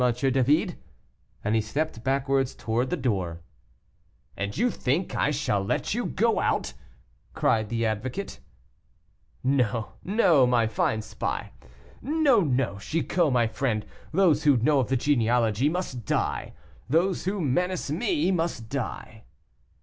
David," 0.15 0.79
and 1.43 1.53
he 1.53 1.61
stepped 1.61 2.03
backwards 2.03 2.55
towards 2.55 2.89
the 2.89 2.97
door. 2.97 3.43
"And 4.35 4.57
you 4.57 4.71
think 4.71 5.15
I 5.15 5.29
shall 5.29 5.63
let 5.63 5.93
you 5.93 6.07
go 6.07 6.39
out," 6.39 6.73
cried 7.35 7.69
the 7.69 7.85
advocate. 7.85 8.39
"No, 9.43 9.91
no, 10.03 10.47
my 10.47 10.65
fine 10.65 11.03
spy; 11.03 11.51
no, 12.01 12.39
no, 12.39 12.79
Chicot, 12.79 13.31
my 13.31 13.45
friend, 13.45 13.85
those 14.11 14.43
who 14.43 14.57
know 14.57 14.79
of 14.79 14.87
the 14.87 14.97
genealogy 14.97 15.69
must 15.69 16.03
die. 16.07 16.53
Those 16.89 17.25
who 17.25 17.39
menace 17.39 17.91
me 17.91 18.31
must 18.31 18.69
die." 18.69 19.25